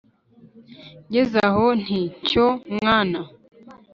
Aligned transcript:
ngeze 1.07 1.39
aho 1.49 1.65
nti: 1.81 2.01
“cyo 2.27 2.47
mwana 2.75 3.19